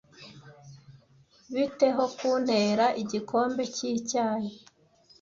Bite 1.53 1.87
ho 1.95 2.05
kuntera 2.17 2.85
igikombe 3.01 3.63
cyicyayi? 3.75 4.51